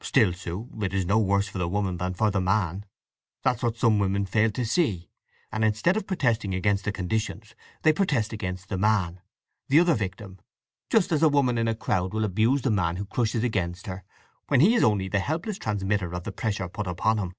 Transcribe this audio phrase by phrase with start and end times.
[0.00, 2.84] "Still, Sue, it is no worse for the woman than for the man.
[3.44, 5.08] That's what some women fail to see,
[5.52, 9.20] and instead of protesting against the conditions they protest against the man,
[9.68, 10.40] the other victim;
[10.90, 14.02] just as a woman in a crowd will abuse the man who crushes against her,
[14.48, 17.32] when he is only the helpless transmitter of the pressure put upon him."